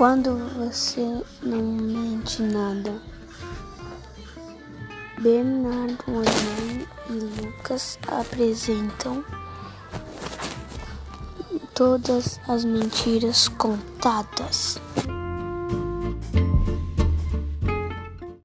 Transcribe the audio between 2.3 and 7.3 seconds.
nada. Bernardo, e